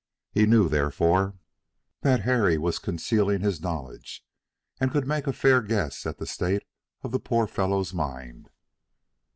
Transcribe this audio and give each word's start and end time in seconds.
He 0.31 0.47
knew, 0.47 0.67
therefore, 0.67 1.35
that 2.01 2.21
Harry 2.23 2.57
was 2.57 2.79
concealing 2.79 3.41
his 3.41 3.61
knowledge, 3.61 4.25
and 4.79 4.89
could 4.91 5.05
make 5.07 5.27
a 5.27 5.31
fair 5.31 5.61
guess 5.61 6.07
at 6.07 6.17
the 6.17 6.25
state 6.25 6.63
of 7.03 7.11
the 7.11 7.19
poor 7.19 7.45
fellow's 7.45 7.93
mind. 7.93 8.49